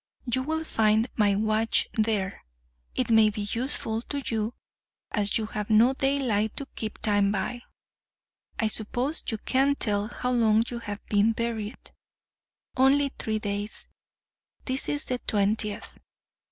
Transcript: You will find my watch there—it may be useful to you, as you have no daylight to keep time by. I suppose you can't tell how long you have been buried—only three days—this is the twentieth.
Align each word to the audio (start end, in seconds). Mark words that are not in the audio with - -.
You 0.25 0.41
will 0.41 0.63
find 0.63 1.07
my 1.15 1.35
watch 1.35 1.87
there—it 1.93 3.11
may 3.11 3.29
be 3.29 3.47
useful 3.51 4.01
to 4.01 4.23
you, 4.25 4.55
as 5.11 5.37
you 5.37 5.45
have 5.45 5.69
no 5.69 5.93
daylight 5.93 6.57
to 6.57 6.65
keep 6.75 6.97
time 6.97 7.31
by. 7.31 7.61
I 8.57 8.65
suppose 8.67 9.23
you 9.27 9.37
can't 9.37 9.79
tell 9.79 10.07
how 10.07 10.31
long 10.31 10.63
you 10.71 10.79
have 10.79 11.05
been 11.05 11.33
buried—only 11.33 13.09
three 13.19 13.37
days—this 13.37 14.89
is 14.89 15.05
the 15.05 15.19
twentieth. 15.27 15.93